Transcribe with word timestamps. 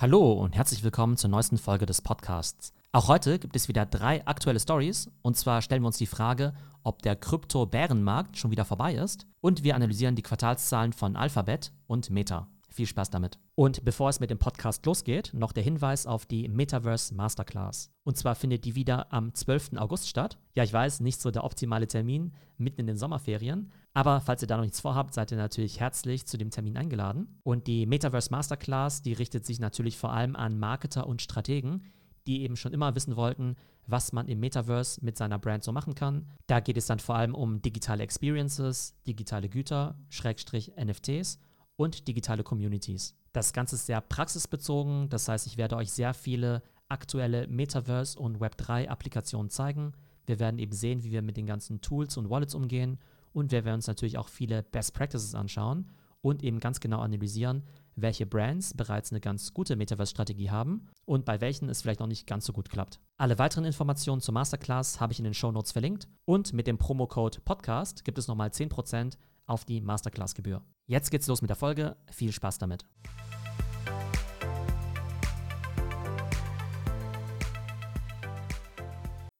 Hallo 0.00 0.32
und 0.32 0.56
herzlich 0.56 0.82
willkommen 0.82 1.18
zur 1.18 1.28
neuesten 1.28 1.58
Folge 1.58 1.84
des 1.84 2.00
Podcasts. 2.00 2.72
Auch 2.90 3.08
heute 3.08 3.38
gibt 3.38 3.54
es 3.54 3.68
wieder 3.68 3.84
drei 3.84 4.26
aktuelle 4.26 4.58
Stories 4.58 5.10
und 5.20 5.36
zwar 5.36 5.60
stellen 5.60 5.82
wir 5.82 5.88
uns 5.88 5.98
die 5.98 6.06
Frage, 6.06 6.54
ob 6.82 7.02
der 7.02 7.16
Krypto-Bärenmarkt 7.16 8.38
schon 8.38 8.50
wieder 8.50 8.64
vorbei 8.64 8.94
ist 8.94 9.26
und 9.42 9.62
wir 9.62 9.74
analysieren 9.74 10.16
die 10.16 10.22
Quartalszahlen 10.22 10.94
von 10.94 11.16
Alphabet 11.16 11.72
und 11.86 12.08
Meta. 12.08 12.48
Viel 12.72 12.86
Spaß 12.86 13.10
damit. 13.10 13.38
Und 13.56 13.84
bevor 13.84 14.10
es 14.10 14.20
mit 14.20 14.30
dem 14.30 14.38
Podcast 14.38 14.86
losgeht, 14.86 15.32
noch 15.34 15.50
der 15.50 15.64
Hinweis 15.64 16.06
auf 16.06 16.24
die 16.24 16.48
Metaverse 16.48 17.12
Masterclass. 17.14 17.90
Und 18.04 18.16
zwar 18.16 18.36
findet 18.36 18.64
die 18.64 18.76
wieder 18.76 19.12
am 19.12 19.34
12. 19.34 19.72
August 19.76 20.08
statt. 20.08 20.38
Ja, 20.54 20.62
ich 20.62 20.72
weiß, 20.72 21.00
nicht 21.00 21.20
so 21.20 21.32
der 21.32 21.42
optimale 21.42 21.88
Termin, 21.88 22.32
mitten 22.58 22.82
in 22.82 22.86
den 22.86 22.96
Sommerferien. 22.96 23.72
Aber 23.92 24.20
falls 24.20 24.42
ihr 24.42 24.46
da 24.46 24.56
noch 24.56 24.62
nichts 24.62 24.80
vorhabt, 24.80 25.14
seid 25.14 25.32
ihr 25.32 25.36
natürlich 25.36 25.80
herzlich 25.80 26.26
zu 26.26 26.38
dem 26.38 26.50
Termin 26.50 26.76
eingeladen. 26.76 27.40
Und 27.42 27.66
die 27.66 27.86
Metaverse 27.86 28.30
Masterclass, 28.30 29.02
die 29.02 29.14
richtet 29.14 29.44
sich 29.44 29.58
natürlich 29.58 29.98
vor 29.98 30.12
allem 30.12 30.36
an 30.36 30.60
Marketer 30.60 31.08
und 31.08 31.22
Strategen, 31.22 31.82
die 32.28 32.42
eben 32.42 32.54
schon 32.54 32.72
immer 32.72 32.94
wissen 32.94 33.16
wollten, 33.16 33.56
was 33.88 34.12
man 34.12 34.28
im 34.28 34.38
Metaverse 34.38 35.04
mit 35.04 35.18
seiner 35.18 35.40
Brand 35.40 35.64
so 35.64 35.72
machen 35.72 35.96
kann. 35.96 36.28
Da 36.46 36.60
geht 36.60 36.76
es 36.76 36.86
dann 36.86 37.00
vor 37.00 37.16
allem 37.16 37.34
um 37.34 37.60
digitale 37.62 38.04
Experiences, 38.04 38.94
digitale 39.08 39.48
Güter, 39.48 39.98
Schrägstrich 40.08 40.72
NFTs 40.76 41.40
und 41.80 42.08
digitale 42.08 42.42
Communities. 42.42 43.16
Das 43.32 43.54
Ganze 43.54 43.76
ist 43.76 43.86
sehr 43.86 44.02
praxisbezogen, 44.02 45.08
das 45.08 45.28
heißt, 45.28 45.46
ich 45.46 45.56
werde 45.56 45.76
euch 45.76 45.90
sehr 45.90 46.12
viele 46.12 46.62
aktuelle 46.90 47.46
Metaverse- 47.46 48.18
und 48.18 48.36
Web3-Applikationen 48.36 49.48
zeigen. 49.48 49.92
Wir 50.26 50.38
werden 50.38 50.58
eben 50.58 50.72
sehen, 50.72 51.02
wie 51.02 51.10
wir 51.10 51.22
mit 51.22 51.38
den 51.38 51.46
ganzen 51.46 51.80
Tools 51.80 52.18
und 52.18 52.28
Wallets 52.28 52.54
umgehen 52.54 52.98
und 53.32 53.50
wir 53.50 53.64
werden 53.64 53.76
uns 53.76 53.86
natürlich 53.86 54.18
auch 54.18 54.28
viele 54.28 54.62
Best 54.62 54.92
Practices 54.92 55.34
anschauen 55.34 55.90
und 56.20 56.42
eben 56.42 56.60
ganz 56.60 56.80
genau 56.80 57.00
analysieren, 57.00 57.62
welche 57.96 58.26
Brands 58.26 58.74
bereits 58.74 59.10
eine 59.10 59.22
ganz 59.22 59.54
gute 59.54 59.74
Metaverse-Strategie 59.74 60.50
haben 60.50 60.86
und 61.06 61.24
bei 61.24 61.40
welchen 61.40 61.70
es 61.70 61.80
vielleicht 61.80 62.00
noch 62.00 62.06
nicht 62.08 62.26
ganz 62.26 62.44
so 62.44 62.52
gut 62.52 62.68
klappt. 62.68 63.00
Alle 63.16 63.38
weiteren 63.38 63.64
Informationen 63.64 64.20
zur 64.20 64.34
Masterclass 64.34 65.00
habe 65.00 65.14
ich 65.14 65.18
in 65.18 65.24
den 65.24 65.32
Show 65.32 65.50
Notes 65.50 65.72
verlinkt 65.72 66.08
und 66.26 66.52
mit 66.52 66.66
dem 66.66 66.76
Promocode 66.76 67.40
Podcast 67.42 68.04
gibt 68.04 68.18
es 68.18 68.28
nochmal 68.28 68.50
10% 68.50 69.16
auf 69.46 69.64
die 69.64 69.80
Masterclass-Gebühr. 69.80 70.62
Jetzt 70.90 71.12
geht's 71.12 71.28
los 71.28 71.40
mit 71.40 71.48
der 71.48 71.56
Folge. 71.56 71.96
Viel 72.10 72.32
Spaß 72.32 72.58
damit. 72.58 72.84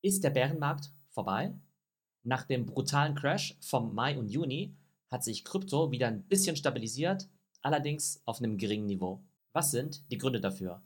Ist 0.01 0.23
der 0.23 0.31
Bärenmarkt 0.31 0.93
vorbei? 1.09 1.53
Nach 2.23 2.45
dem 2.45 2.67
brutalen 2.67 3.17
Crash 3.17 3.59
vom 3.61 3.93
Mai 3.97 4.17
und 4.17 4.29
Juni 4.29 4.77
hat 5.11 5.25
sich 5.25 5.45
Krypto 5.45 5.91
wieder 5.91 6.07
ein 6.07 6.23
bisschen 6.23 6.55
stabilisiert, 6.55 7.29
allerdings 7.63 8.23
auf 8.27 8.39
einem 8.39 8.57
geringen 8.57 8.87
Niveau. 8.87 9.21
Was 9.53 9.73
sind 9.73 10.09
die 10.13 10.19
Gründe 10.19 10.41
dafür? 10.41 10.81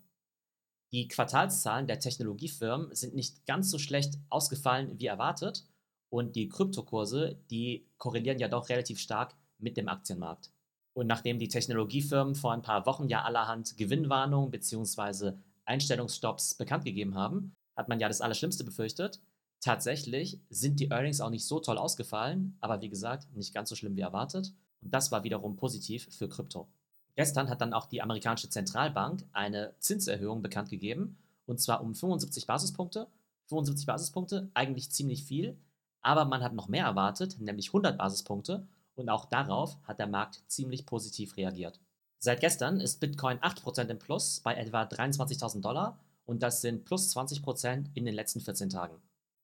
Die 0.93 1.09
Quartalszahlen 1.09 1.87
der 1.87 2.01
Technologiefirmen 2.01 2.95
sind 2.95 3.15
nicht 3.15 3.45
ganz 3.45 3.71
so 3.71 3.78
schlecht 3.78 4.15
ausgefallen 4.31 4.99
wie 4.99 5.09
erwartet 5.09 5.67
und 6.09 6.37
die 6.37 6.49
Kryptokurse, 6.49 7.39
die 7.51 7.87
korrelieren 7.99 8.39
ja 8.39 8.49
doch 8.49 8.71
relativ 8.71 8.99
stark 8.99 9.37
mit 9.59 9.77
dem 9.77 9.89
Aktienmarkt. 9.89 10.53
Und 10.95 11.09
nachdem 11.09 11.39
die 11.39 11.48
Technologiefirmen 11.48 12.34
vor 12.34 12.53
ein 12.53 12.62
paar 12.62 12.87
Wochen 12.87 13.09
ja 13.09 13.23
allerhand 13.23 13.77
Gewinnwarnungen 13.77 14.50
bzw. 14.50 15.33
Einstellungsstopps 15.64 16.55
bekannt 16.55 16.84
gegeben 16.84 17.17
haben, 17.17 17.53
hat 17.77 17.89
man 17.89 18.00
ja 18.00 18.09
das 18.09 18.20
Allerschlimmste 18.20 18.64
befürchtet. 18.64 19.20
Tatsächlich 19.61 20.41
sind 20.50 20.78
die 20.78 20.91
Earnings 20.91 21.20
auch 21.20 21.31
nicht 21.31 21.47
so 21.47 21.59
toll 21.59 21.78
ausgefallen, 21.78 22.56
aber 22.61 22.81
wie 22.81 22.89
gesagt, 22.89 23.34
nicht 23.34 23.55
ganz 23.55 23.70
so 23.70 23.75
schlimm 23.75 23.97
wie 23.97 24.03
erwartet. 24.03 24.53
Und 24.83 24.95
das 24.95 25.11
war 25.11 25.25
wiederum 25.25 25.56
positiv 25.56 26.06
für 26.15 26.28
Krypto. 26.28 26.69
Gestern 27.17 27.48
hat 27.48 27.61
dann 27.61 27.72
auch 27.72 27.87
die 27.87 28.03
amerikanische 28.03 28.50
Zentralbank 28.50 29.25
eine 29.33 29.75
Zinserhöhung 29.78 30.42
bekannt 30.42 30.69
gegeben, 30.69 31.17
und 31.47 31.61
zwar 31.61 31.83
um 31.83 31.95
75 31.95 32.47
Basispunkte. 32.47 33.09
75 33.47 33.87
Basispunkte, 33.87 34.50
eigentlich 34.55 34.91
ziemlich 34.91 35.25
viel, 35.25 35.59
aber 36.00 36.25
man 36.25 36.42
hat 36.42 36.55
noch 36.55 36.69
mehr 36.69 36.84
erwartet, 36.84 37.41
nämlich 37.41 37.69
100 37.69 37.97
Basispunkte 37.97 38.66
und 38.94 39.09
auch 39.09 39.27
darauf 39.27 39.78
hat 39.84 39.99
der 39.99 40.06
Markt 40.06 40.43
ziemlich 40.49 40.87
positiv 40.87 41.37
reagiert. 41.37 41.81
Seit 42.19 42.41
gestern 42.41 42.81
ist 42.81 43.00
Bitcoin 43.00 43.38
8% 43.38 43.88
im 43.88 43.99
Plus 43.99 44.41
bei 44.41 44.55
etwa 44.55 44.82
23.000 44.82 45.60
Dollar 45.60 45.99
und 46.25 46.43
das 46.43 46.60
sind 46.60 46.84
plus 46.84 47.15
20% 47.15 47.87
in 47.94 48.05
den 48.05 48.15
letzten 48.15 48.41
14 48.41 48.71
Tagen. 48.71 48.97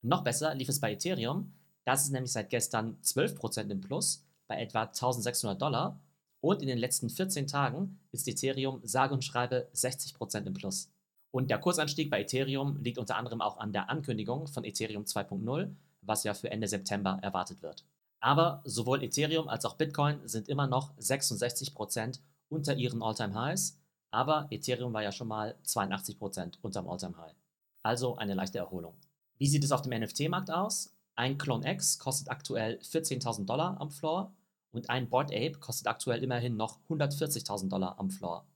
Noch 0.03 0.25
besser 0.25 0.55
lief 0.55 0.69
es 0.69 0.81
bei 0.81 0.93
Ethereum, 0.93 1.53
das 1.85 2.05
ist 2.05 2.11
nämlich 2.11 2.33
seit 2.33 2.51
gestern 2.51 2.97
12% 3.03 3.71
im 3.71 3.81
Plus 3.81 4.25
bei 4.47 4.61
etwa 4.61 4.83
1600 4.83 5.61
Dollar 5.61 6.01
und 6.41 6.63
in 6.63 6.69
den 6.69 6.79
letzten 6.79 7.11
14 7.11 7.47
Tagen 7.47 8.01
ist 8.13 8.27
Ethereum 8.29 8.81
sage 8.83 9.13
und 9.13 9.25
schreibe 9.25 9.69
60% 9.75 10.47
im 10.47 10.55
Plus. 10.55 10.91
Und 11.33 11.51
der 11.51 11.59
Kursanstieg 11.59 12.11
bei 12.11 12.23
Ethereum 12.23 12.79
liegt 12.79 12.99
unter 12.99 13.17
anderem 13.17 13.41
auch 13.41 13.59
an 13.59 13.73
der 13.73 13.91
Ankündigung 13.91 14.47
von 14.47 14.65
Ethereum 14.65 15.05
2.0 15.05 15.71
was 16.03 16.25
ja 16.25 16.35
für 16.35 16.51
Ende 16.51 16.69
September 16.69 17.19
erwartet 17.23 17.63
wird. 17.63 17.85
Aber 18.21 18.61
sowohl 18.65 19.03
Ethereum 19.03 19.49
als 19.49 19.65
auch 19.65 19.77
Bitcoin 19.77 20.21
sind 20.29 20.49
immer 20.49 20.67
noch 20.67 20.97
66% 20.99 22.21
unter 22.49 22.75
ihren 22.75 23.03
All-Time-Highs, 23.03 23.79
aber 24.11 24.47
Ethereum 24.51 24.93
war 24.93 25.03
ja 25.03 25.13
schon 25.13 25.29
mal 25.29 25.57
82% 25.65 26.59
unterm 26.61 26.89
All-Time-High. 26.89 27.35
Also 27.83 28.17
eine 28.17 28.35
leichte 28.35 28.59
Erholung. 28.59 28.95
Wie 29.39 29.47
sieht 29.47 29.65
es 29.65 29.73
auf 29.73 29.83
dem 29.83 29.99
NFT-Markt 29.99 30.51
aus? 30.51 30.95
Ein 31.17 31.39
Clone 31.39 31.71
X 31.73 31.99
kostet 31.99 32.31
aktuell 32.31 32.79
14.000 32.83 33.47
Dollar 33.47 33.81
am 33.81 33.91
Floor 33.91 34.35
und 34.73 34.91
ein 34.91 35.09
Board 35.09 35.33
Ape 35.33 35.59
kostet 35.59 35.87
aktuell 35.87 36.23
immerhin 36.23 36.57
noch 36.57 36.79
140.000 36.89 37.69
Dollar 37.69 37.99
am 37.99 38.11
Floor. 38.11 38.47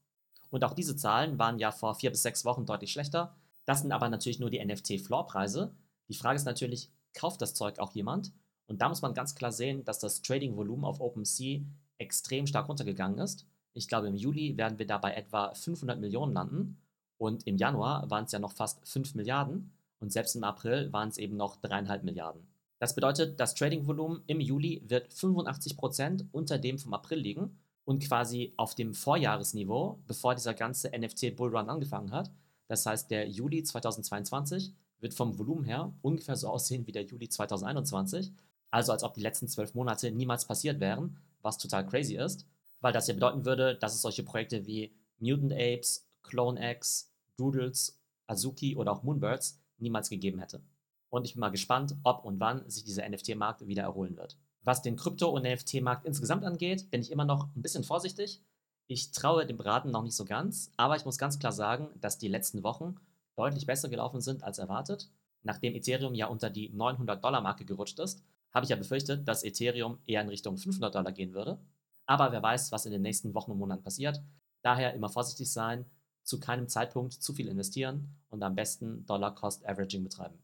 Und 0.51 0.63
auch 0.63 0.75
diese 0.75 0.95
Zahlen 0.95 1.39
waren 1.39 1.59
ja 1.59 1.73
vor 1.73 1.95
vier 1.95 2.11
bis 2.11 2.23
sechs 2.23 2.45
Wochen 2.45 2.67
deutlich 2.67 2.93
schlechter. 2.93 3.35
Das 3.65 3.81
sind 3.81 3.93
aber 3.93 4.09
natürlich 4.09 4.41
nur 4.41 4.51
die 4.51 4.65
NFT-Floorpreise. 4.65 5.75
Die 6.09 6.15
Frage 6.15 6.37
ist 6.37 6.45
natürlich, 6.45 6.91
kauft 7.15 7.41
das 7.41 7.55
Zeug 7.55 7.79
auch 7.79 7.93
jemand? 7.93 8.33
Und 8.67 8.81
da 8.81 8.89
muss 8.89 9.03
man 9.03 9.15
ganz 9.15 9.35
klar 9.35 9.53
sehen, 9.53 9.85
dass 9.85 9.99
das 9.99 10.23
Trading-Volumen 10.23 10.85
auf 10.85 11.01
OpenSea 11.01 11.61
extrem 11.99 12.47
stark 12.47 12.69
runtergegangen 12.69 13.19
ist. 13.19 13.47
Ich 13.75 13.89
glaube, 13.89 14.09
im 14.09 14.15
Juli 14.15 14.57
werden 14.57 14.79
wir 14.79 14.87
da 14.87 14.99
bei 14.99 15.15
etwa 15.15 15.55
500 15.55 15.99
Millionen 16.01 16.33
landen. 16.33 16.79
Und 17.19 17.47
im 17.47 17.57
Januar 17.57 18.11
waren 18.11 18.25
es 18.25 18.33
ja 18.33 18.39
noch 18.39 18.53
fast 18.53 18.87
5 18.89 19.15
Milliarden. 19.15 19.73
Und 20.01 20.13
selbst 20.13 20.37
im 20.37 20.45
April 20.45 20.93
waren 20.93 21.09
es 21.09 21.19
eben 21.19 21.37
noch 21.37 21.61
3,5 21.63 22.03
Milliarden. 22.03 22.47
Das 22.79 22.95
bedeutet, 22.95 23.41
das 23.41 23.55
Trading-Volumen 23.55 24.23
im 24.27 24.41
Juli 24.41 24.83
wird 24.87 25.13
85% 25.13 26.27
unter 26.33 26.59
dem 26.59 26.79
vom 26.79 26.93
April 26.93 27.19
liegen 27.19 27.59
und 27.85 28.03
quasi 28.07 28.53
auf 28.57 28.75
dem 28.75 28.95
Vorjahresniveau, 28.95 29.99
bevor 30.07 30.35
dieser 30.35 30.55
ganze 30.55 30.91
NFT-Bullrun 30.91 31.69
angefangen 31.69 32.13
hat. 32.13 32.31
Das 32.69 32.87
heißt, 32.87 33.11
der 33.11 33.29
Juli 33.29 33.63
2022 33.63 34.73
wird 35.01 35.15
vom 35.15 35.39
Volumen 35.39 35.65
her 35.65 35.93
ungefähr 36.03 36.37
so 36.37 36.49
aussehen 36.49 36.87
wie 36.87 36.93
der 36.93 37.05
Juli 37.05 37.29
2021. 37.29 38.33
Also 38.75 38.91
als 38.91 39.05
ob 39.05 39.15
die 39.15 39.21
letzten 39.21 39.47
zwölf 39.47 39.73
Monate 39.75 40.11
niemals 40.11 40.47
passiert 40.47 40.81
wären, 40.81 41.17
was 41.43 41.59
total 41.59 41.87
crazy 41.87 42.17
ist, 42.17 42.45
weil 42.81 42.93
das 42.93 43.07
ja 43.07 43.15
bedeuten 43.15 43.45
würde, 43.45 43.77
dass 43.77 43.95
es 43.95 44.03
solche 44.03 44.25
Projekte 44.25 44.67
wie 44.67 44.93
Mutant 45.21 45.53
Apes, 45.53 46.09
Clone 46.25 46.73
X, 46.73 47.15
Doodles, 47.37 48.03
Azuki 48.27 48.75
oder 48.75 48.91
auch 48.91 49.05
Moonbirds 49.05 49.61
niemals 49.79 50.11
gegeben 50.11 50.41
hätte. 50.41 50.61
Und 51.09 51.25
ich 51.25 51.35
bin 51.35 51.41
mal 51.41 51.51
gespannt, 51.51 51.95
ob 52.03 52.25
und 52.25 52.41
wann 52.41 52.69
sich 52.69 52.83
dieser 52.83 53.09
NFT-Markt 53.09 53.65
wieder 53.69 53.85
erholen 53.85 54.17
wird. 54.17 54.37
Was 54.65 54.83
den 54.83 54.97
Krypto- 54.97 55.31
und 55.31 55.45
NFT-Markt 55.45 56.05
insgesamt 56.05 56.43
angeht, 56.45 56.91
bin 56.91 57.01
ich 57.01 57.13
immer 57.13 57.25
noch 57.25 57.55
ein 57.55 57.63
bisschen 57.63 57.85
vorsichtig. 57.85 58.43
Ich 58.89 59.13
traue 59.13 59.47
dem 59.47 59.57
Braten 59.57 59.93
noch 59.93 60.03
nicht 60.03 60.17
so 60.17 60.25
ganz, 60.25 60.73
aber 60.77 60.97
ich 60.97 61.05
muss 61.05 61.19
ganz 61.19 61.39
klar 61.39 61.53
sagen, 61.53 61.91
dass 62.01 62.19
die 62.19 62.27
letzten 62.27 62.65
Wochen 62.65 62.97
deutlich 63.37 63.67
besser 63.67 63.89
gelaufen 63.89 64.21
sind 64.21 64.43
als 64.43 64.59
erwartet. 64.59 65.13
Nachdem 65.45 65.77
Ethereum 65.77 66.17
ja 66.17 66.27
unter 66.27 66.51
die 66.51 66.75
900-Dollar-Marke 66.75 67.65
gerutscht 67.65 68.01
ist, 68.01 68.25
habe 68.55 68.65
ich 68.65 68.71
ja 68.71 68.77
befürchtet, 68.77 69.27
dass 69.27 69.43
Ethereum 69.43 69.99
eher 70.07 70.23
in 70.23 70.29
Richtung 70.29 70.57
500 70.57 70.95
Dollar 70.95 71.13
gehen 71.13 71.35
würde. 71.35 71.59
Aber 72.07 72.31
wer 72.31 72.43
weiß, 72.43 72.71
was 72.71 72.87
in 72.87 72.93
den 72.93 73.03
nächsten 73.03 73.35
Wochen 73.35 73.51
und 73.51 73.59
Monaten 73.59 73.83
passiert. 73.83 74.23
Daher 74.63 74.95
immer 74.95 75.09
vorsichtig 75.09 75.53
sein, 75.53 75.85
zu 76.23 76.39
keinem 76.39 76.69
Zeitpunkt 76.69 77.13
zu 77.13 77.35
viel 77.35 77.49
investieren 77.49 78.17
und 78.31 78.43
am 78.43 78.55
besten 78.55 79.05
Dollar-Cost-Averaging 79.07 80.05
betreiben. 80.05 80.39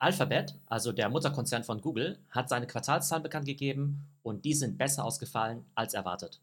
Alphabet, 0.00 0.54
also 0.66 0.92
der 0.92 1.08
Mutterkonzern 1.08 1.64
von 1.64 1.80
Google, 1.80 2.18
hat 2.30 2.48
seine 2.48 2.66
Quartalszahlen 2.66 3.22
bekannt 3.22 3.46
gegeben 3.46 4.08
und 4.22 4.44
die 4.44 4.54
sind 4.54 4.76
besser 4.76 5.04
ausgefallen 5.04 5.64
als 5.74 5.94
erwartet. 5.94 6.40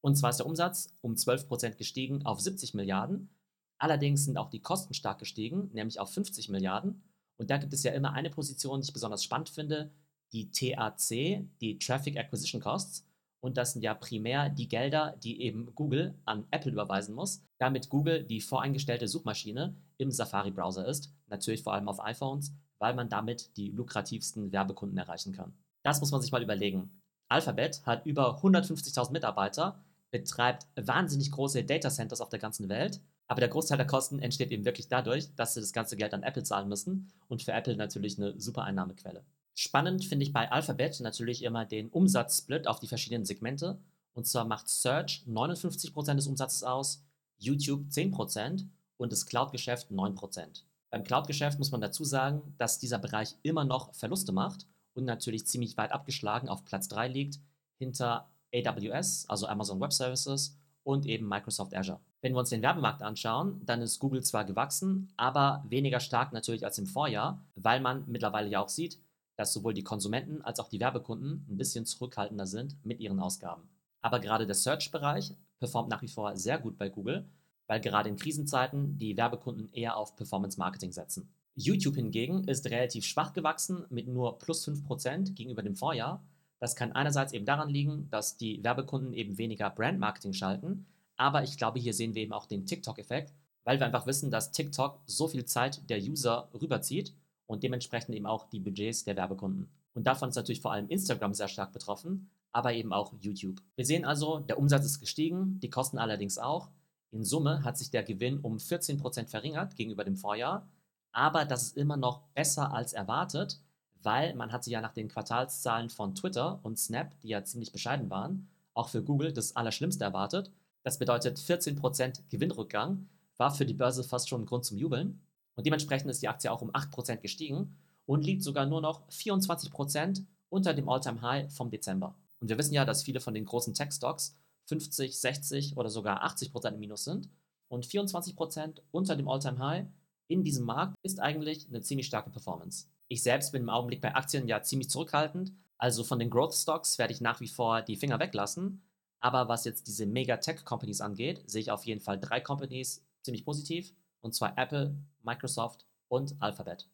Und 0.00 0.16
zwar 0.16 0.30
ist 0.30 0.36
der 0.36 0.46
Umsatz 0.46 0.94
um 1.00 1.14
12% 1.14 1.76
gestiegen 1.76 2.24
auf 2.26 2.40
70 2.40 2.74
Milliarden. 2.74 3.30
Allerdings 3.78 4.24
sind 4.24 4.38
auch 4.38 4.50
die 4.50 4.62
Kosten 4.62 4.94
stark 4.94 5.18
gestiegen, 5.18 5.70
nämlich 5.72 6.00
auf 6.00 6.12
50 6.12 6.48
Milliarden. 6.48 7.02
Und 7.38 7.50
da 7.50 7.58
gibt 7.58 7.72
es 7.72 7.82
ja 7.82 7.92
immer 7.92 8.12
eine 8.12 8.30
Position, 8.30 8.80
die 8.80 8.86
ich 8.86 8.92
besonders 8.92 9.22
spannend 9.22 9.50
finde, 9.50 9.92
die 10.32 10.50
TAC, 10.50 11.46
die 11.60 11.78
Traffic 11.78 12.16
Acquisition 12.16 12.60
Costs. 12.60 13.06
Und 13.40 13.56
das 13.58 13.72
sind 13.72 13.82
ja 13.82 13.94
primär 13.94 14.48
die 14.48 14.68
Gelder, 14.68 15.16
die 15.22 15.42
eben 15.42 15.74
Google 15.74 16.18
an 16.24 16.46
Apple 16.50 16.72
überweisen 16.72 17.14
muss, 17.14 17.42
damit 17.58 17.90
Google 17.90 18.24
die 18.24 18.40
voreingestellte 18.40 19.08
Suchmaschine 19.08 19.76
im 19.98 20.10
Safari-Browser 20.10 20.86
ist, 20.86 21.12
natürlich 21.28 21.62
vor 21.62 21.74
allem 21.74 21.88
auf 21.88 22.02
iPhones, 22.02 22.52
weil 22.78 22.94
man 22.94 23.08
damit 23.08 23.56
die 23.56 23.70
lukrativsten 23.70 24.52
Werbekunden 24.52 24.98
erreichen 24.98 25.32
kann. 25.32 25.54
Das 25.84 26.00
muss 26.00 26.10
man 26.10 26.20
sich 26.20 26.32
mal 26.32 26.42
überlegen. 26.42 27.02
Alphabet 27.28 27.84
hat 27.84 28.06
über 28.06 28.40
150.000 28.42 29.12
Mitarbeiter, 29.12 29.84
betreibt 30.10 30.66
wahnsinnig 30.76 31.30
große 31.30 31.64
Data 31.64 31.90
Centers 31.90 32.20
auf 32.20 32.28
der 32.28 32.38
ganzen 32.38 32.68
Welt, 32.68 33.00
aber 33.28 33.40
der 33.40 33.48
Großteil 33.48 33.78
der 33.78 33.86
Kosten 33.86 34.20
entsteht 34.20 34.50
eben 34.50 34.64
wirklich 34.64 34.88
dadurch, 34.88 35.34
dass 35.34 35.54
sie 35.54 35.60
das 35.60 35.72
ganze 35.72 35.96
Geld 35.96 36.14
an 36.14 36.22
Apple 36.22 36.44
zahlen 36.44 36.68
müssen 36.68 37.12
und 37.28 37.42
für 37.42 37.52
Apple 37.52 37.76
natürlich 37.76 38.18
eine 38.18 38.38
super 38.40 38.62
Einnahmequelle. 38.62 39.24
Spannend 39.54 40.04
finde 40.04 40.24
ich 40.24 40.32
bei 40.32 40.50
Alphabet 40.52 41.00
natürlich 41.00 41.42
immer 41.42 41.64
den 41.64 41.88
Umsatzsplit 41.88 42.68
auf 42.68 42.78
die 42.78 42.88
verschiedenen 42.88 43.24
Segmente. 43.24 43.78
Und 44.12 44.26
zwar 44.26 44.44
macht 44.44 44.68
Search 44.68 45.24
59% 45.26 46.14
des 46.14 46.26
Umsatzes 46.26 46.62
aus, 46.62 47.02
YouTube 47.38 47.86
10% 47.88 48.66
und 48.96 49.12
das 49.12 49.26
Cloud-Geschäft 49.26 49.90
9%. 49.90 50.62
Beim 50.90 51.04
Cloud-Geschäft 51.04 51.58
muss 51.58 51.70
man 51.70 51.80
dazu 51.80 52.04
sagen, 52.04 52.54
dass 52.58 52.78
dieser 52.78 52.98
Bereich 52.98 53.34
immer 53.42 53.64
noch 53.64 53.94
Verluste 53.94 54.32
macht 54.32 54.66
und 54.94 55.04
natürlich 55.04 55.46
ziemlich 55.46 55.76
weit 55.76 55.92
abgeschlagen 55.92 56.48
auf 56.48 56.64
Platz 56.64 56.88
3 56.88 57.08
liegt, 57.08 57.40
hinter 57.78 58.30
AWS, 58.54 59.28
also 59.28 59.46
Amazon 59.46 59.80
Web 59.80 59.92
Services 59.92 60.56
und 60.86 61.04
eben 61.04 61.28
Microsoft 61.28 61.74
Azure. 61.74 61.98
Wenn 62.20 62.32
wir 62.32 62.38
uns 62.38 62.50
den 62.50 62.62
Werbemarkt 62.62 63.02
anschauen, 63.02 63.60
dann 63.66 63.82
ist 63.82 63.98
Google 63.98 64.22
zwar 64.22 64.44
gewachsen, 64.44 65.08
aber 65.16 65.64
weniger 65.68 65.98
stark 65.98 66.32
natürlich 66.32 66.64
als 66.64 66.78
im 66.78 66.86
Vorjahr, 66.86 67.42
weil 67.56 67.80
man 67.80 68.04
mittlerweile 68.06 68.48
ja 68.48 68.60
auch 68.60 68.68
sieht, 68.68 69.00
dass 69.34 69.52
sowohl 69.52 69.74
die 69.74 69.82
Konsumenten 69.82 70.42
als 70.42 70.60
auch 70.60 70.68
die 70.68 70.78
Werbekunden 70.78 71.44
ein 71.48 71.56
bisschen 71.56 71.86
zurückhaltender 71.86 72.46
sind 72.46 72.76
mit 72.84 73.00
ihren 73.00 73.18
Ausgaben. 73.18 73.68
Aber 74.00 74.20
gerade 74.20 74.46
der 74.46 74.54
Search-Bereich 74.54 75.34
performt 75.58 75.88
nach 75.88 76.02
wie 76.02 76.08
vor 76.08 76.36
sehr 76.36 76.58
gut 76.58 76.78
bei 76.78 76.88
Google, 76.88 77.28
weil 77.66 77.80
gerade 77.80 78.08
in 78.08 78.16
Krisenzeiten 78.16 78.96
die 78.96 79.16
Werbekunden 79.16 79.68
eher 79.72 79.96
auf 79.96 80.14
Performance-Marketing 80.14 80.92
setzen. 80.92 81.28
YouTube 81.56 81.96
hingegen 81.96 82.44
ist 82.44 82.66
relativ 82.66 83.04
schwach 83.04 83.32
gewachsen 83.32 83.86
mit 83.90 84.06
nur 84.06 84.38
plus 84.38 84.68
5% 84.68 85.34
gegenüber 85.34 85.64
dem 85.64 85.74
Vorjahr. 85.74 86.22
Das 86.58 86.76
kann 86.76 86.92
einerseits 86.92 87.32
eben 87.32 87.44
daran 87.44 87.68
liegen, 87.68 88.08
dass 88.10 88.36
die 88.36 88.62
Werbekunden 88.64 89.12
eben 89.12 89.38
weniger 89.38 89.70
Brand-Marketing 89.70 90.32
schalten, 90.32 90.86
aber 91.16 91.42
ich 91.42 91.56
glaube, 91.56 91.78
hier 91.78 91.94
sehen 91.94 92.14
wir 92.14 92.22
eben 92.22 92.32
auch 92.32 92.46
den 92.46 92.66
TikTok-Effekt, 92.66 93.32
weil 93.64 93.78
wir 93.78 93.86
einfach 93.86 94.06
wissen, 94.06 94.30
dass 94.30 94.52
TikTok 94.52 95.00
so 95.06 95.28
viel 95.28 95.44
Zeit 95.44 95.88
der 95.90 95.98
User 95.98 96.48
rüberzieht 96.54 97.14
und 97.46 97.62
dementsprechend 97.62 98.14
eben 98.14 98.26
auch 98.26 98.48
die 98.48 98.60
Budgets 98.60 99.04
der 99.04 99.16
Werbekunden. 99.16 99.68
Und 99.94 100.06
davon 100.06 100.28
ist 100.28 100.36
natürlich 100.36 100.60
vor 100.60 100.72
allem 100.72 100.88
Instagram 100.88 101.34
sehr 101.34 101.48
stark 101.48 101.72
betroffen, 101.72 102.30
aber 102.52 102.74
eben 102.74 102.92
auch 102.92 103.14
YouTube. 103.20 103.60
Wir 103.74 103.84
sehen 103.84 104.04
also, 104.04 104.40
der 104.40 104.58
Umsatz 104.58 104.84
ist 104.84 105.00
gestiegen, 105.00 105.58
die 105.60 105.70
Kosten 105.70 105.98
allerdings 105.98 106.38
auch. 106.38 106.70
In 107.10 107.24
Summe 107.24 107.64
hat 107.64 107.78
sich 107.78 107.90
der 107.90 108.02
Gewinn 108.02 108.40
um 108.40 108.56
14% 108.56 109.28
verringert 109.28 109.74
gegenüber 109.74 110.04
dem 110.04 110.16
Vorjahr, 110.16 110.68
aber 111.12 111.44
das 111.44 111.62
ist 111.62 111.76
immer 111.76 111.96
noch 111.96 112.22
besser 112.34 112.74
als 112.74 112.92
erwartet, 112.92 113.58
weil 114.06 114.36
man 114.36 114.52
hatte 114.52 114.70
ja 114.70 114.80
nach 114.80 114.92
den 114.92 115.08
Quartalszahlen 115.08 115.90
von 115.90 116.14
Twitter 116.14 116.60
und 116.62 116.78
Snap, 116.78 117.20
die 117.22 117.28
ja 117.28 117.42
ziemlich 117.42 117.72
bescheiden 117.72 118.08
waren, 118.08 118.48
auch 118.72 118.88
für 118.88 119.02
Google 119.02 119.32
das 119.32 119.56
Allerschlimmste 119.56 120.04
erwartet. 120.04 120.52
Das 120.84 120.98
bedeutet 120.98 121.38
14% 121.38 122.20
Gewinnrückgang, 122.30 123.08
war 123.36 123.52
für 123.52 123.66
die 123.66 123.74
Börse 123.74 124.04
fast 124.04 124.28
schon 124.28 124.42
ein 124.42 124.46
Grund 124.46 124.64
zum 124.64 124.78
Jubeln. 124.78 125.20
Und 125.56 125.66
dementsprechend 125.66 126.08
ist 126.08 126.22
die 126.22 126.28
Aktie 126.28 126.52
auch 126.52 126.62
um 126.62 126.70
8% 126.70 127.16
gestiegen 127.16 127.76
und 128.06 128.24
liegt 128.24 128.44
sogar 128.44 128.64
nur 128.64 128.80
noch 128.80 129.08
24% 129.08 130.22
unter 130.50 130.72
dem 130.72 130.88
All-Time-High 130.88 131.52
vom 131.52 131.70
Dezember. 131.70 132.14
Und 132.38 132.48
wir 132.48 132.58
wissen 132.58 132.74
ja, 132.74 132.84
dass 132.84 133.02
viele 133.02 133.18
von 133.18 133.34
den 133.34 133.44
großen 133.44 133.74
Tech-Stocks 133.74 134.36
50, 134.66 135.18
60 135.18 135.76
oder 135.76 135.90
sogar 135.90 136.24
80% 136.24 136.74
im 136.74 136.78
Minus 136.78 137.02
sind. 137.02 137.28
Und 137.66 137.84
24% 137.84 138.82
unter 138.92 139.16
dem 139.16 139.28
All-Time-High 139.28 139.86
in 140.28 140.44
diesem 140.44 140.64
Markt 140.64 140.94
ist 141.02 141.18
eigentlich 141.18 141.66
eine 141.66 141.80
ziemlich 141.80 142.06
starke 142.06 142.30
Performance. 142.30 142.86
Ich 143.08 143.22
selbst 143.22 143.52
bin 143.52 143.62
im 143.62 143.68
Augenblick 143.68 144.00
bei 144.00 144.16
Aktien 144.16 144.48
ja 144.48 144.62
ziemlich 144.62 144.90
zurückhaltend. 144.90 145.52
Also 145.78 146.02
von 146.02 146.18
den 146.18 146.28
Growth 146.28 146.54
Stocks 146.54 146.98
werde 146.98 147.12
ich 147.12 147.20
nach 147.20 147.38
wie 147.38 147.46
vor 147.46 147.80
die 147.80 147.94
Finger 147.94 148.18
weglassen. 148.18 148.82
Aber 149.20 149.48
was 149.48 149.64
jetzt 149.64 149.86
diese 149.86 150.06
Mega-Tech-Companies 150.06 151.00
angeht, 151.00 151.48
sehe 151.48 151.60
ich 151.60 151.70
auf 151.70 151.84
jeden 151.84 152.00
Fall 152.00 152.18
drei 152.18 152.40
Companies 152.40 153.06
ziemlich 153.22 153.44
positiv 153.44 153.94
und 154.22 154.34
zwar 154.34 154.58
Apple, 154.58 154.96
Microsoft 155.22 155.86
und 156.08 156.34
Alphabet. 156.40 156.88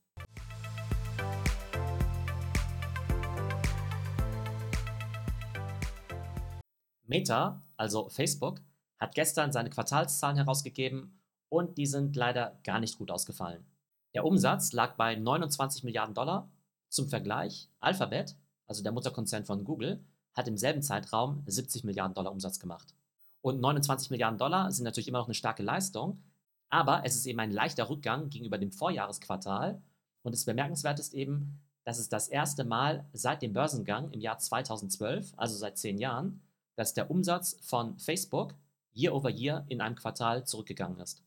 Meta, 7.06 7.62
also 7.78 8.10
Facebook, 8.10 8.60
hat 8.98 9.14
gestern 9.14 9.50
seine 9.50 9.70
Quartalszahlen 9.70 10.36
herausgegeben 10.36 11.22
und 11.48 11.78
die 11.78 11.86
sind 11.86 12.16
leider 12.16 12.60
gar 12.64 12.80
nicht 12.80 12.98
gut 12.98 13.10
ausgefallen. 13.10 13.71
Der 14.14 14.26
Umsatz 14.26 14.72
lag 14.72 14.96
bei 14.96 15.14
29 15.14 15.84
Milliarden 15.84 16.14
Dollar. 16.14 16.50
Zum 16.88 17.08
Vergleich, 17.08 17.70
Alphabet, 17.80 18.36
also 18.66 18.82
der 18.82 18.92
Mutterkonzern 18.92 19.44
von 19.44 19.64
Google, 19.64 20.04
hat 20.34 20.48
im 20.48 20.58
selben 20.58 20.82
Zeitraum 20.82 21.42
70 21.46 21.84
Milliarden 21.84 22.14
Dollar 22.14 22.32
Umsatz 22.32 22.60
gemacht. 22.60 22.94
Und 23.40 23.60
29 23.60 24.10
Milliarden 24.10 24.38
Dollar 24.38 24.70
sind 24.70 24.84
natürlich 24.84 25.08
immer 25.08 25.18
noch 25.18 25.26
eine 25.26 25.34
starke 25.34 25.62
Leistung, 25.62 26.22
aber 26.68 27.04
es 27.04 27.16
ist 27.16 27.26
eben 27.26 27.40
ein 27.40 27.50
leichter 27.50 27.88
Rückgang 27.88 28.28
gegenüber 28.28 28.58
dem 28.58 28.72
Vorjahresquartal. 28.72 29.82
Und 30.22 30.34
das 30.34 30.44
Bemerkenswerte 30.44 31.00
ist 31.00 31.14
eben, 31.14 31.60
dass 31.84 31.98
es 31.98 32.08
das 32.08 32.28
erste 32.28 32.64
Mal 32.64 33.06
seit 33.12 33.42
dem 33.42 33.52
Börsengang 33.52 34.10
im 34.10 34.20
Jahr 34.20 34.38
2012, 34.38 35.32
also 35.36 35.56
seit 35.56 35.78
zehn 35.78 35.98
Jahren, 35.98 36.42
dass 36.76 36.94
der 36.94 37.10
Umsatz 37.10 37.56
von 37.62 37.98
Facebook 37.98 38.54
year 38.94 39.14
over 39.14 39.30
year 39.30 39.64
in 39.68 39.80
einem 39.80 39.96
Quartal 39.96 40.46
zurückgegangen 40.46 41.00
ist. 41.00 41.22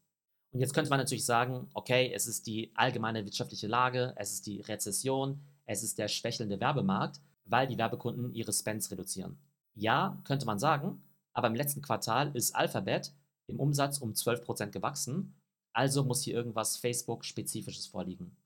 Und 0.56 0.62
jetzt 0.62 0.74
könnte 0.74 0.90
man 0.90 1.00
natürlich 1.00 1.25
sagen, 1.25 1.68
okay, 1.74 2.13
es 2.13 2.28
ist 2.28 2.48
die 2.48 2.72
allgemeine 2.75 3.25
wirtschaftliche 3.25 3.68
Lage, 3.68 4.13
es 4.16 4.31
ist 4.31 4.48
die 4.48 4.62
Rezession, 4.62 5.42
es 5.66 5.84
ist 5.84 6.00
der 6.00 6.07
schwächelnde 6.07 6.62
Werbemarkt, 6.62 7.19
weil 7.44 7.68
die 7.68 7.78
Werbekunden 7.78 8.34
ihre 8.34 8.54
Spends 8.54 8.90
reduzieren. 8.90 9.38
Ja, 9.74 10.18
könnte 10.24 10.46
man 10.46 10.57
sagen, 10.57 11.04
aber 11.34 11.48
im 11.48 11.56
letzten 11.56 11.81
Quartal 11.81 12.34
ist 12.38 12.56
Alphabet 12.56 13.12
im 13.48 13.60
Umsatz 13.60 13.98
um 13.98 14.13
12% 14.13 14.68
gewachsen, 14.68 15.36
also 15.74 16.06
muss 16.06 16.24
hier 16.24 16.36
irgendwas 16.36 16.78
Facebook-spezifisches 16.78 17.88
vorliegen. 17.88 18.38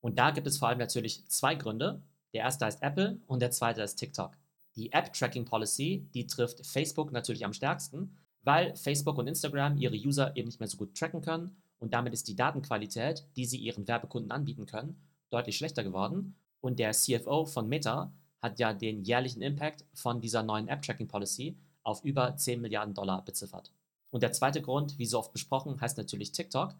Und 0.00 0.18
da 0.18 0.32
gibt 0.32 0.48
es 0.48 0.58
vor 0.58 0.66
allem 0.66 0.80
natürlich 0.80 1.24
zwei 1.28 1.54
Gründe. 1.54 2.02
Der 2.34 2.42
erste 2.42 2.64
heißt 2.64 2.82
Apple 2.82 3.20
und 3.28 3.40
der 3.40 3.52
zweite 3.52 3.82
ist 3.82 3.94
TikTok. 3.94 4.32
Die 4.74 4.92
App-Tracking-Policy, 4.92 6.08
die 6.12 6.26
trifft 6.26 6.66
Facebook 6.66 7.12
natürlich 7.12 7.44
am 7.44 7.52
stärksten, 7.52 8.18
weil 8.42 8.74
Facebook 8.76 9.18
und 9.18 9.26
Instagram 9.26 9.76
ihre 9.76 9.96
User 9.96 10.36
eben 10.36 10.48
nicht 10.48 10.60
mehr 10.60 10.68
so 10.68 10.76
gut 10.76 10.96
tracken 10.96 11.20
können 11.20 11.56
und 11.82 11.92
damit 11.92 12.12
ist 12.12 12.28
die 12.28 12.36
Datenqualität, 12.36 13.26
die 13.34 13.44
sie 13.44 13.58
ihren 13.58 13.88
Werbekunden 13.88 14.30
anbieten 14.30 14.66
können, 14.66 15.02
deutlich 15.30 15.56
schlechter 15.56 15.82
geworden. 15.82 16.36
Und 16.60 16.78
der 16.78 16.92
CFO 16.92 17.44
von 17.44 17.68
Meta 17.68 18.12
hat 18.40 18.60
ja 18.60 18.72
den 18.72 19.02
jährlichen 19.02 19.42
Impact 19.42 19.84
von 19.92 20.20
dieser 20.20 20.44
neuen 20.44 20.68
App-Tracking-Policy 20.68 21.58
auf 21.82 22.04
über 22.04 22.36
10 22.36 22.60
Milliarden 22.60 22.94
Dollar 22.94 23.24
beziffert. 23.24 23.72
Und 24.10 24.22
der 24.22 24.32
zweite 24.32 24.62
Grund, 24.62 24.96
wie 24.98 25.06
so 25.06 25.18
oft 25.18 25.32
besprochen, 25.32 25.80
heißt 25.80 25.98
natürlich 25.98 26.30
TikTok, 26.30 26.74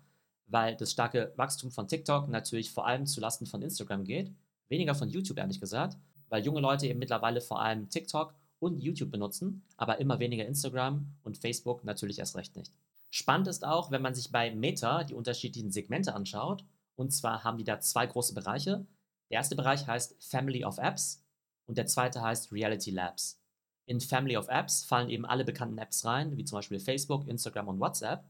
weil 0.46 0.76
das 0.76 0.92
starke 0.92 1.32
Wachstum 1.36 1.72
von 1.72 1.88
TikTok 1.88 2.28
natürlich 2.28 2.70
vor 2.70 2.86
allem 2.86 3.06
zulasten 3.06 3.48
von 3.48 3.60
Instagram 3.62 4.04
geht, 4.04 4.32
weniger 4.68 4.94
von 4.94 5.08
YouTube 5.08 5.38
ehrlich 5.38 5.58
gesagt, 5.58 5.96
weil 6.28 6.44
junge 6.44 6.60
Leute 6.60 6.86
eben 6.86 7.00
mittlerweile 7.00 7.40
vor 7.40 7.60
allem 7.60 7.88
TikTok 7.88 8.34
und 8.62 8.80
YouTube 8.80 9.10
benutzen, 9.10 9.64
aber 9.76 9.98
immer 9.98 10.20
weniger 10.20 10.46
Instagram 10.46 11.06
und 11.24 11.36
Facebook 11.36 11.84
natürlich 11.84 12.20
erst 12.20 12.36
recht 12.36 12.54
nicht. 12.54 12.72
Spannend 13.10 13.48
ist 13.48 13.64
auch, 13.64 13.90
wenn 13.90 14.02
man 14.02 14.14
sich 14.14 14.30
bei 14.30 14.54
Meta 14.54 15.02
die 15.02 15.14
unterschiedlichen 15.14 15.72
Segmente 15.72 16.14
anschaut. 16.14 16.64
Und 16.94 17.10
zwar 17.10 17.42
haben 17.42 17.58
die 17.58 17.64
da 17.64 17.80
zwei 17.80 18.06
große 18.06 18.34
Bereiche. 18.34 18.86
Der 19.30 19.38
erste 19.38 19.56
Bereich 19.56 19.86
heißt 19.86 20.16
Family 20.24 20.64
of 20.64 20.78
Apps 20.78 21.24
und 21.66 21.76
der 21.76 21.86
zweite 21.86 22.22
heißt 22.22 22.52
Reality 22.52 22.92
Labs. 22.92 23.40
In 23.86 24.00
Family 24.00 24.36
of 24.36 24.48
Apps 24.48 24.84
fallen 24.84 25.10
eben 25.10 25.26
alle 25.26 25.44
bekannten 25.44 25.78
Apps 25.78 26.04
rein, 26.04 26.36
wie 26.36 26.44
zum 26.44 26.58
Beispiel 26.58 26.78
Facebook, 26.78 27.26
Instagram 27.26 27.66
und 27.66 27.80
WhatsApp. 27.80 28.24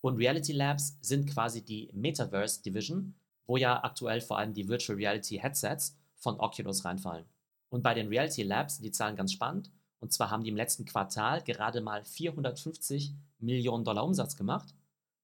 Und 0.00 0.16
Reality 0.16 0.52
Labs 0.52 0.98
sind 1.00 1.30
quasi 1.30 1.64
die 1.64 1.90
Metaverse 1.92 2.60
Division, 2.62 3.14
wo 3.46 3.56
ja 3.56 3.84
aktuell 3.84 4.20
vor 4.20 4.38
allem 4.38 4.52
die 4.52 4.68
Virtual 4.68 4.96
Reality 4.96 5.38
Headsets 5.38 5.96
von 6.16 6.40
Oculus 6.40 6.84
reinfallen. 6.84 7.24
Und 7.68 7.82
bei 7.82 7.94
den 7.94 8.08
Reality 8.08 8.42
Labs 8.42 8.76
sind 8.76 8.84
die 8.84 8.92
Zahlen 8.92 9.16
ganz 9.16 9.32
spannend. 9.32 9.70
Und 9.98 10.12
zwar 10.12 10.30
haben 10.30 10.44
die 10.44 10.50
im 10.50 10.56
letzten 10.56 10.84
Quartal 10.84 11.42
gerade 11.42 11.80
mal 11.80 12.04
450 12.04 13.14
Millionen 13.38 13.84
Dollar 13.84 14.04
Umsatz 14.04 14.36
gemacht. 14.36 14.74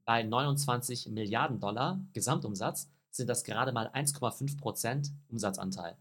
Bei 0.04 0.22
29 0.22 1.08
Milliarden 1.10 1.60
Dollar 1.60 2.00
Gesamtumsatz 2.12 2.90
sind 3.10 3.28
das 3.28 3.44
gerade 3.44 3.72
mal 3.72 3.88
1,5 3.88 4.58
Prozent 4.58 5.12
Umsatzanteil. 5.28 5.96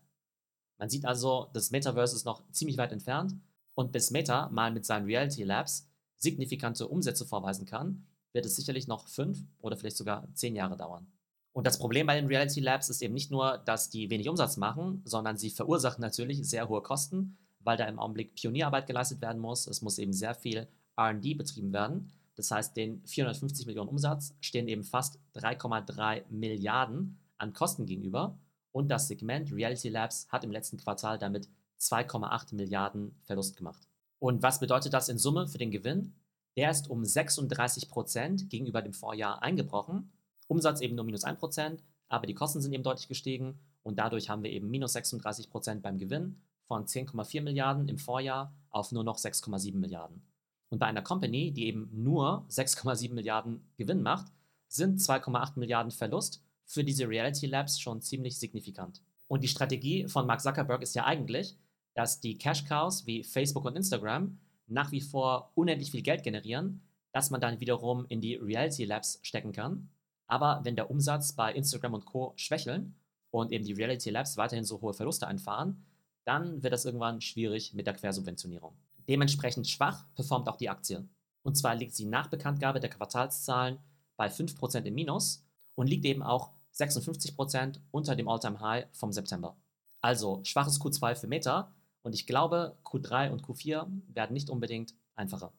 Man 0.78 0.90
sieht 0.90 1.06
also, 1.06 1.50
das 1.54 1.70
Metaverse 1.70 2.16
ist 2.16 2.26
noch 2.26 2.42
ziemlich 2.52 2.78
weit 2.78 2.92
entfernt 2.92 3.36
und 3.76 3.92
bis 3.92 4.10
Meta 4.10 4.50
mal 4.50 4.72
mit 4.72 4.86
seinen 4.86 5.06
Reality 5.06 5.44
Labs 5.44 5.88
signifikante 6.18 6.88
Umsätze 6.88 7.26
vorweisen 7.26 7.66
kann, 7.66 8.08
wird 8.34 8.46
es 8.46 8.56
sicherlich 8.56 8.88
noch 8.88 9.08
fünf 9.08 9.44
oder 9.60 9.78
vielleicht 9.78 9.98
sogar 9.98 10.28
zehn 10.34 10.56
Jahre 10.56 10.78
dauern. 10.78 11.12
Und 11.54 11.68
das 11.68 11.80
Problem 11.80 12.08
bei 12.08 12.16
den 12.16 12.28
Reality 12.28 12.62
Labs 12.62 12.90
ist 12.90 13.02
eben 13.02 13.14
nicht 13.14 13.32
nur, 13.32 13.58
dass 13.66 13.90
die 13.90 14.10
wenig 14.10 14.30
Umsatz 14.30 14.58
machen, 14.58 15.02
sondern 15.06 15.38
sie 15.38 15.50
verursachen 15.50 16.02
natürlich 16.02 16.48
sehr 16.48 16.70
hohe 16.70 16.82
Kosten, 16.82 17.38
weil 17.60 17.78
da 17.78 17.86
im 17.86 18.00
Augenblick 18.00 18.36
Pionierarbeit 18.36 18.88
geleistet 18.88 19.22
werden 19.22 19.42
muss. 19.42 19.68
Es 19.68 19.82
muss 19.82 19.98
eben 19.98 20.14
sehr 20.14 20.34
viel 20.34 20.68
RD 20.98 21.38
betrieben 21.38 21.74
werden. 21.74 22.12
Das 22.36 22.52
heißt, 22.52 22.76
den 22.78 23.06
450 23.06 23.66
Millionen 23.66 23.90
Umsatz 23.90 24.34
stehen 24.40 24.68
eben 24.68 24.84
fast 24.84 25.20
3,3 25.36 26.24
Milliarden 26.30 27.20
an 27.38 27.54
Kosten 27.54 27.86
gegenüber. 27.86 28.40
Und 28.72 28.88
das 28.88 29.08
Segment 29.08 29.52
Reality 29.52 29.90
Labs 29.90 30.28
hat 30.30 30.46
im 30.46 30.52
letzten 30.52 30.78
Quartal 30.78 31.20
damit 31.20 31.50
2,8 31.80 32.56
Milliarden 32.56 33.16
Verlust 33.24 33.58
gemacht. 33.58 33.88
Und 34.20 34.42
was 34.44 34.60
bedeutet 34.60 34.94
das 34.94 35.10
in 35.10 35.18
Summe 35.18 35.48
für 35.48 35.58
den 35.58 35.72
Gewinn? 35.72 36.14
Der 36.56 36.70
ist 36.72 36.90
um 36.90 37.04
36 37.04 37.90
Prozent 37.90 38.50
gegenüber 38.50 38.82
dem 38.82 38.94
Vorjahr 38.94 39.42
eingebrochen. 39.42 40.12
Umsatz 40.52 40.82
eben 40.82 40.96
nur 40.96 41.06
minus 41.06 41.24
1 41.24 41.40
Prozent, 41.40 41.82
aber 42.10 42.28
die 42.28 42.34
Kosten 42.34 42.60
sind 42.60 42.74
eben 42.74 42.84
deutlich 42.84 43.08
gestiegen 43.08 43.58
und 43.84 43.98
dadurch 43.98 44.30
haben 44.30 44.44
wir 44.44 44.52
eben 44.52 44.70
minus 44.70 44.92
36 44.94 45.50
Prozent 45.50 45.82
beim 45.82 45.98
Gewinn 45.98 46.42
von 46.68 46.86
10,4 46.86 47.42
Milliarden 47.42 47.88
im 47.88 47.98
Vorjahr 47.98 48.54
auf 48.70 48.92
nur 48.92 49.06
noch 49.06 49.18
6,7 49.18 49.78
Milliarden. 49.78 50.22
Und 50.70 50.80
bei 50.80 50.88
einer 50.88 51.02
Company, 51.02 51.54
die 51.54 51.68
eben 51.68 51.90
nur 51.94 52.46
6,7 52.50 53.14
Milliarden 53.14 53.66
Gewinn 53.78 54.02
macht, 54.02 54.28
sind 54.68 55.00
2,8 55.00 55.58
Milliarden 55.58 55.92
Verlust 55.92 56.44
für 56.66 56.84
diese 56.84 57.08
Reality 57.08 57.46
Labs 57.46 57.80
schon 57.80 58.02
ziemlich 58.02 58.38
signifikant. 58.38 59.02
Und 59.30 59.46
die 59.46 59.48
Strategie 59.48 60.10
von 60.10 60.28
Mark 60.28 60.42
Zuckerberg 60.42 60.82
ist 60.82 60.96
ja 60.96 61.06
eigentlich, 61.06 61.58
dass 61.94 62.20
die 62.20 62.38
Cash 62.38 62.66
Cows 62.66 63.06
wie 63.06 63.24
Facebook 63.24 63.64
und 63.64 63.78
Instagram 63.78 64.38
nach 64.68 64.92
wie 64.92 65.02
vor 65.02 65.54
unendlich 65.56 65.92
viel 65.92 66.02
Geld 66.02 66.24
generieren, 66.24 66.82
das 67.14 67.30
man 67.30 67.40
dann 67.40 67.62
wiederum 67.62 68.06
in 68.10 68.20
die 68.20 68.36
Reality 68.36 68.84
Labs 68.84 69.20
stecken 69.24 69.54
kann. 69.54 69.90
Aber 70.32 70.62
wenn 70.64 70.78
der 70.78 70.90
Umsatz 70.90 71.34
bei 71.34 71.52
Instagram 71.54 71.94
und 71.94 72.06
Co. 72.06 72.32
schwächeln 72.38 72.96
und 73.32 73.52
eben 73.52 73.66
die 73.66 73.74
Reality 73.74 74.12
Labs 74.12 74.38
weiterhin 74.38 74.64
so 74.64 74.80
hohe 74.80 74.94
Verluste 74.94 75.28
einfahren, 75.28 75.84
dann 76.24 76.64
wird 76.64 76.72
das 76.72 76.86
irgendwann 76.86 77.20
schwierig 77.20 77.74
mit 77.74 77.86
der 77.86 77.96
Quersubventionierung. 77.96 78.74
Dementsprechend 79.10 79.68
schwach 79.68 80.06
performt 80.16 80.48
auch 80.48 80.56
die 80.56 80.70
Aktie. 80.70 81.06
Und 81.44 81.58
zwar 81.58 81.76
liegt 81.76 81.94
sie 81.94 82.06
nach 82.06 82.28
Bekanntgabe 82.28 82.80
der 82.80 82.90
Quartalszahlen 82.90 83.80
bei 84.16 84.28
5% 84.28 84.86
im 84.86 84.96
Minus 84.96 85.44
und 85.76 85.88
liegt 85.88 86.06
eben 86.06 86.24
auch 86.24 86.52
56% 86.76 87.82
unter 87.92 88.16
dem 88.16 88.30
Alltime 88.30 88.62
high 88.62 88.86
vom 88.94 89.12
September. 89.12 89.58
Also 90.00 90.40
schwaches 90.46 90.80
Q2 90.80 91.16
für 91.16 91.28
Meta 91.28 91.76
und 92.04 92.16
ich 92.16 92.26
glaube, 92.26 92.78
Q3 92.86 93.32
und 93.32 93.44
Q4 93.44 93.86
werden 94.08 94.32
nicht 94.32 94.50
unbedingt 94.50 94.94
einfacher. 95.14 95.52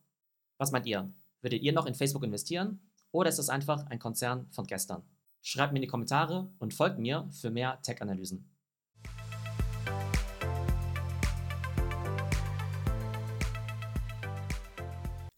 Was 0.57 0.73
meint 0.73 0.87
ihr? 0.87 1.13
Würdet 1.43 1.61
ihr 1.61 1.75
noch 1.75 1.85
in 1.85 1.95
Facebook 1.95 2.23
investieren 2.23 2.81
oder 3.13 3.29
ist 3.29 3.39
das 3.39 3.51
einfach 3.51 3.87
ein 3.87 3.99
Konzern 3.99 4.49
von 4.51 4.67
gestern? 4.67 5.03
Schreibt 5.43 5.73
mir 5.73 5.79
in 5.79 5.83
die 5.83 5.89
Kommentare 5.89 6.51
und 6.59 6.75
folgt 6.75 6.99
mir 6.99 7.29
für 7.31 7.51
mehr 7.51 7.81
Tech-Analysen. 7.83 8.49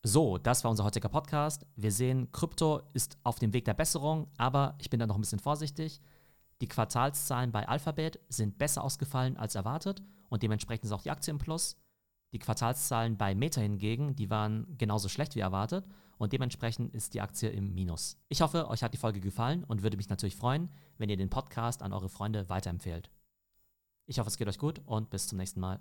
So, 0.06 0.38
das 0.38 0.62
war 0.62 0.70
unser 0.70 0.84
heutiger 0.84 1.08
Podcast. 1.08 1.66
Wir 1.74 1.90
sehen, 1.90 2.30
Krypto 2.30 2.82
ist 2.92 3.18
auf 3.24 3.38
dem 3.38 3.52
Weg 3.52 3.64
der 3.64 3.74
Besserung, 3.74 4.28
aber 4.36 4.76
ich 4.78 4.90
bin 4.90 5.00
da 5.00 5.06
noch 5.06 5.16
ein 5.16 5.22
bisschen 5.22 5.40
vorsichtig. 5.40 6.00
Die 6.60 6.68
Quartalszahlen 6.68 7.50
bei 7.50 7.66
Alphabet 7.66 8.20
sind 8.28 8.58
besser 8.58 8.84
ausgefallen 8.84 9.36
als 9.36 9.54
erwartet 9.54 10.02
und 10.28 10.42
dementsprechend 10.42 10.84
ist 10.84 10.92
auch 10.92 11.02
die 11.02 11.10
Aktie 11.10 11.32
im 11.32 11.38
Plus. 11.38 11.76
Die 12.34 12.40
Quartalszahlen 12.40 13.16
bei 13.16 13.32
Meta 13.36 13.60
hingegen, 13.60 14.16
die 14.16 14.28
waren 14.28 14.76
genauso 14.76 15.08
schlecht 15.08 15.36
wie 15.36 15.40
erwartet 15.40 15.86
und 16.18 16.32
dementsprechend 16.32 16.92
ist 16.92 17.14
die 17.14 17.20
Aktie 17.20 17.48
im 17.48 17.72
Minus. 17.74 18.18
Ich 18.28 18.40
hoffe, 18.40 18.68
euch 18.68 18.82
hat 18.82 18.92
die 18.92 18.98
Folge 18.98 19.20
gefallen 19.20 19.62
und 19.62 19.84
würde 19.84 19.96
mich 19.96 20.08
natürlich 20.08 20.34
freuen, 20.34 20.68
wenn 20.98 21.08
ihr 21.08 21.16
den 21.16 21.30
Podcast 21.30 21.80
an 21.80 21.92
eure 21.92 22.08
Freunde 22.08 22.48
weiterempfehlt. 22.48 23.08
Ich 24.06 24.18
hoffe, 24.18 24.30
es 24.30 24.36
geht 24.36 24.48
euch 24.48 24.58
gut 24.58 24.82
und 24.84 25.10
bis 25.10 25.28
zum 25.28 25.38
nächsten 25.38 25.60
Mal. 25.60 25.80